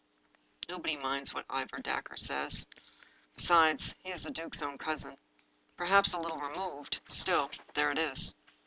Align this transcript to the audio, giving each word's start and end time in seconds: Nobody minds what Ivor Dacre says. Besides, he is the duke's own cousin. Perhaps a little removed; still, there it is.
Nobody 0.67 0.95
minds 0.97 1.31
what 1.31 1.45
Ivor 1.47 1.79
Dacre 1.79 2.17
says. 2.17 2.67
Besides, 3.35 3.93
he 4.01 4.09
is 4.09 4.23
the 4.23 4.31
duke's 4.31 4.63
own 4.63 4.79
cousin. 4.79 5.15
Perhaps 5.77 6.13
a 6.13 6.19
little 6.19 6.39
removed; 6.39 7.01
still, 7.05 7.51
there 7.75 7.91
it 7.91 7.99
is. 7.99 8.33